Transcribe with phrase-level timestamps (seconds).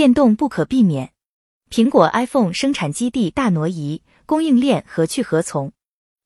[0.00, 1.12] 变动不可避免。
[1.70, 5.72] 苹果 iPhone 生产基地大挪移，供应链何去何从？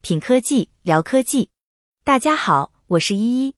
[0.00, 1.48] 品科技聊科技，
[2.04, 3.54] 大家好，我是依依。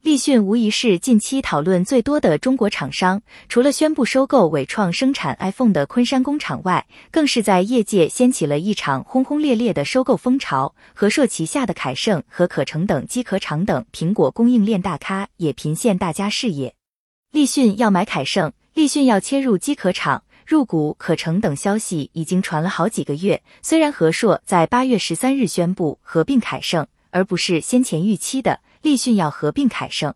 [0.00, 10.76] 立讯无疑是近期讨论最多的中国厂商，除了宣布收购伟创生产 iPhone 的昆山工厂外，更是在业界掀起了一场轰轰烈烈的收购风潮。
[10.94, 16.72] 和硕旗下的凯盛和可成等机壳厂等苹果供应链大咖也频现大家视野。
[17.32, 23.42] 立讯要买凯盛，立讯要切入机壳厂，入股可成等消息已经传了好几个月。
[23.62, 28.60] 虽然和硕在八月十三日宣布合并凯盛，而不是先前预期的。
[28.82, 30.12] 立讯要合并凯盛，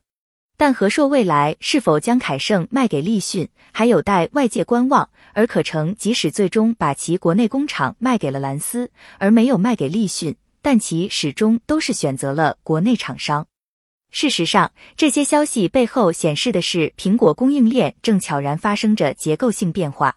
[0.59, 5.09] 但和硕未来是否将凯盛卖给立讯，还有待外界观望。
[5.32, 13.46] 而可成即使最终把其国内工厂卖给了蓝思，而没有卖给立讯，但其始终都是选择了国内厂商。
[14.10, 20.16] 事实上，这些消息背后显示的是苹果供应链正悄然发生着结构性变化。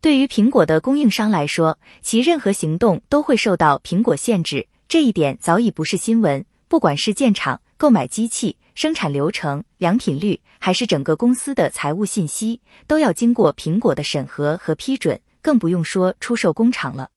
[0.00, 6.44] 对于苹果的供应商来说，其任何行动都会受到苹果限制，这一点早已不是新闻。
[6.68, 17.08] 不管是建厂、购买机器、生产流程、良品率，还是整个公司的财务信息，都要经过苹果的审核和批准，更不用说出售工厂了。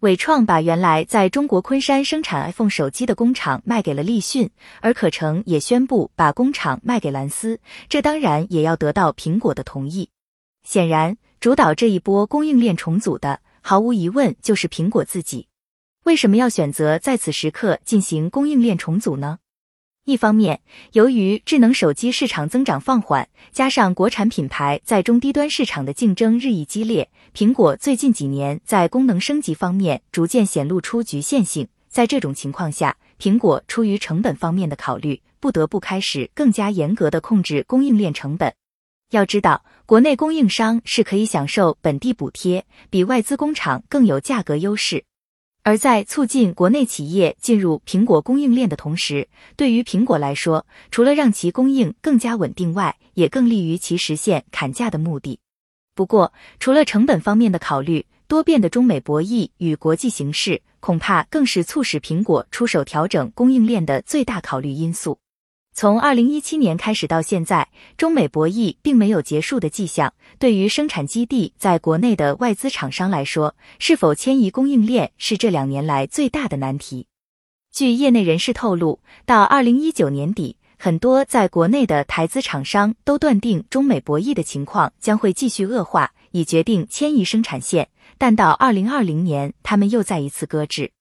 [0.00, 4.48] 伟创把原来在中国昆山生产 iPhone 手机的工厂卖给了立讯，
[4.80, 10.10] 而可成也宣布把工厂卖给蓝思，这当然也要得到苹果的同意。
[10.62, 15.48] 显然，主导这一波供应链重组的，毫无疑问就是苹果自己。
[16.04, 19.38] 为什么要选择在此时刻进行供应链重组呢？
[20.04, 31.68] 一方面，由于智能手机市场增长放缓，加上国产品牌在中低端市场的竞争日益激烈，苹果最近几年在功能升级方面逐渐显露出局限性。
[31.88, 38.52] 在这种情况下，苹果出于成本方面的考虑，不得不开始更加严格的控制供应链成本。
[39.10, 45.04] 要知道，国内供应商是可以享受本地补贴，比外资工厂更有价格优势。
[45.62, 55.40] 而在促进国内企业进入苹果供应链的同时，对于苹果来说，除了让其供应更加稳定外，也更利于其实现砍价的目的。
[55.98, 65.18] 不过，除了成本方面的考虑，多变的中美博弈与国际形势，恐怕更是促使苹果出手调整供应链的最大考虑因素。
[65.74, 70.14] 从二零一七年开始到现在，中美博弈并没有结束的迹象。
[70.38, 77.08] 对于生产基地在国内的外资厂商来说，是否迁移供应链是这两年来最大的难题。
[77.72, 87.88] 据业内人士透露，到二零一九年底，很多在国内的台资厂商都断定中美博弈的情况将会继续恶化，已决定迁移生产线。
[88.16, 90.92] 但到二零二零年，他们又再一次搁置。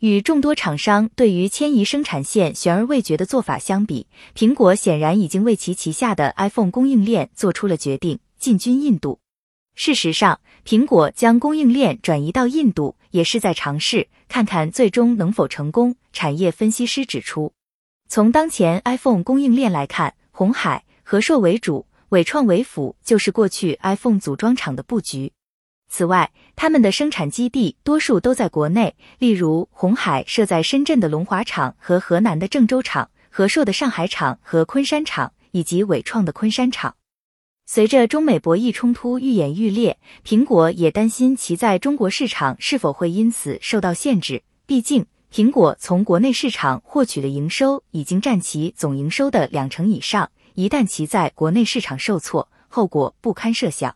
[0.00, 9.20] 与众多厂商对于迁移生产线悬而未决的做法相比，苹果显然已经为其旗下的 iPhone 供应链做出了决定，进军印度。
[9.74, 15.96] 事实上，苹果将供应链转移到印度，也是在尝试看看最终能否成功。
[16.14, 17.52] 产业分析师指出，
[18.10, 25.30] 从当前 iPhone 供应链来看，红海、和硕为主，伟创为辅，就是过去 iPhone 组装厂的布局。
[25.90, 36.94] 此外，他们的生产基地多数都在国内，例如红海设在深圳的龙华厂和河南的郑州厂，和硕的上海厂和昆山厂，以及伟创的昆山厂。
[37.66, 44.42] 随着中美博弈冲突愈演愈烈，苹果也担心其在中国市场是否会因此受到限制。
[44.64, 53.94] 毕竟，苹果从国内市场获取的营收已经占其总营收的两成以上，一旦其在国内市场受挫，后果不堪设想。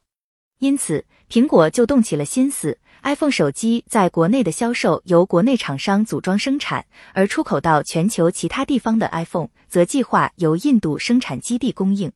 [0.58, 6.84] 因此，苹果就动起了心思，iPhone 手机在国内的销售由国内厂商组装生产，
[7.14, 12.12] 而出口到全球其他地方的 iPhone 则计划由印度生产基地供应。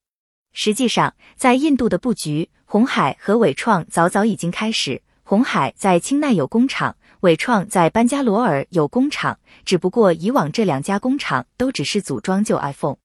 [0.52, 5.02] 实际上，在印度的布局，红海和伟创早早已经开始。
[5.28, 12.96] 红海在清奈有工厂，伟创在班加罗尔有工厂，只不过以往这两家工厂都只是组装旧 iPhone。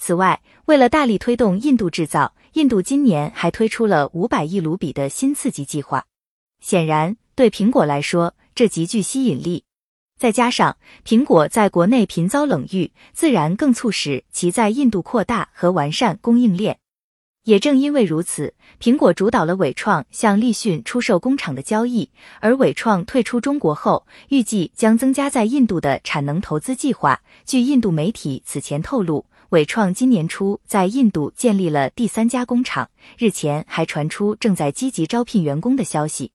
[0.00, 6.06] 此外，为了大力推动印度制造，印度今年还推出了五百亿卢比的新刺激计划。
[6.60, 9.64] 显然，对苹果来说，这极具吸引力。
[10.18, 16.78] 再加上苹果在国内频遭冷遇，自然更促使其在印度扩大和完善供应链。
[17.48, 22.10] 也正因为如此，苹果主导了伟创向立讯出售工厂的交易，
[22.40, 27.18] 而伟创退出中国后，预计将增加在印度的产能投资计划。
[27.46, 29.24] 据印度媒体此前透露。
[29.48, 36.30] 伟创今年初在印度建立了第三家工厂，日前还传出正在积极招聘员工的消息。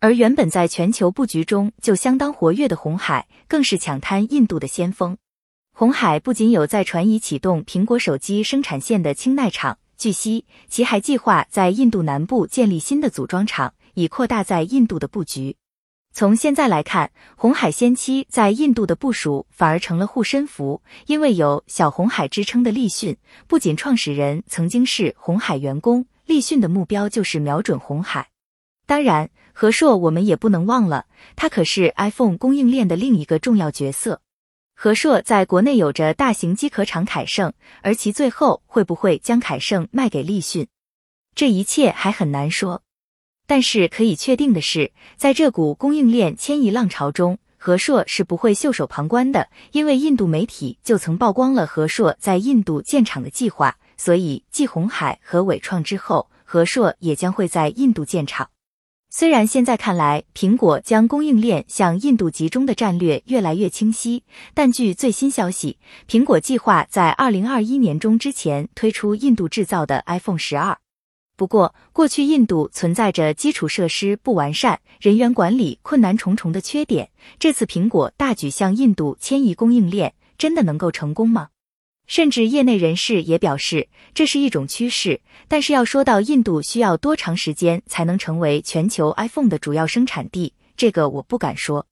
[0.00, 5.16] 而原本在全球布局中就相当活跃的红海，更是抢滩印度的先锋。
[5.72, 15.54] 红海不仅有在传已启动苹果手机生产线的清奈厂，据悉，其还计划在印度南部建立新的组装厂，以扩大在印度的布局。
[16.10, 23.14] 从现在来看，红海先期在印度的部署反而成了护身符，因为有“小红海”之称的立讯，
[23.46, 28.30] 不仅创始人曾经是红海员工，立讯的目标就是瞄准红海。
[28.86, 31.04] 当然，和硕我们也不能忘了，
[31.36, 34.22] 它可是 iPhone 供应链的另一个重要角色。
[34.82, 40.66] 和硕在国内有着大型机壳厂凯盛，而其最后会不会将凯盛卖给立讯，
[41.34, 42.82] 这一切还很难说。
[43.46, 49.50] 但是可以确定的是，在这股供应链迁移浪潮中，和硕是不会袖手旁观的。
[49.72, 58.48] 因为印度媒体就曾曝光了和硕在印度建厂的计划，所以继红海和伟创之后，和硕也将会在印度建厂。
[59.12, 64.22] 虽然现在看来，苹果将供应链向印度集中的战略越来越清晰，
[64.54, 65.78] 但据最新消息，
[66.08, 70.78] 苹果计划在二零二一年中之前推出印度制造的 iPhone 十二。
[71.36, 77.10] 不过，过去印度存在着基础设施不完善、人员管理困难重重的缺点。
[77.40, 81.48] 这次苹果大举向印度迁移供应链，真的能够成功吗？
[82.10, 85.20] 甚至业内人士也表示，这是一种趋势。
[85.46, 91.86] 但是要说到印度需要多长时间才能成为全球 iPhone 的主要生产地，这个我不敢说。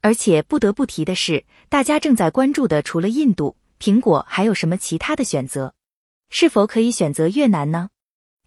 [0.00, 5.74] 而且不得不提的是，大家正在关注的除了印度，苹果还有什么其他的选择？
[6.30, 7.88] 是否可以选择越南呢？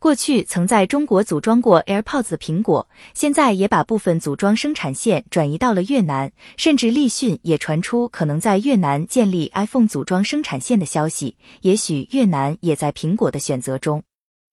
[0.02, 11.38] 过去曾在中国组装过 AirPods 的苹果，现在也把部分组装生产线转移到了越南，甚至立讯也传出可能在越南建立 iPhone 组装生产线的消息。
[11.62, 14.02] 也许越南也在苹果的选择中。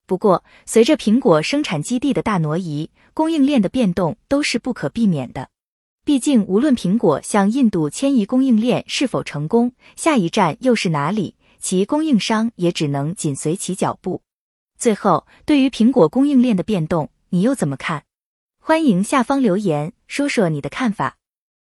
[0.07, 5.49] 不过，随着苹果生产基地的大挪移，供应链的变动都是不可避免的。
[6.05, 14.21] 毕竟，无论苹果向印度迁移供应链是否成功，下一站又是哪里，其供应商也只能紧随其脚步。
[14.79, 18.05] 最后，对于苹果供应链的变动，你又怎么看？
[18.61, 21.18] 欢迎下方留言说说你的看法。